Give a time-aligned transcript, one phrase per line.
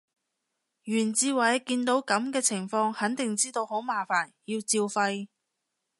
[0.85, 5.29] 袁志偉見到噉嘅情況肯定知道好麻煩，要照肺